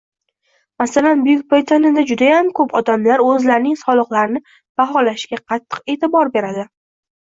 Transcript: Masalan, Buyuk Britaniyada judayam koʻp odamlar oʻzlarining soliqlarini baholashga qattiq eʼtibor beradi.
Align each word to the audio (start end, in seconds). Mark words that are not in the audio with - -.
Masalan, 0.81 1.21
Buyuk 1.27 1.43
Britaniyada 1.55 2.05
judayam 2.13 2.51
koʻp 2.61 2.75
odamlar 2.81 3.25
oʻzlarining 3.29 3.79
soliqlarini 3.85 4.45
baholashga 4.83 5.45
qattiq 5.49 5.89
eʼtibor 5.97 6.39
beradi. 6.39 6.71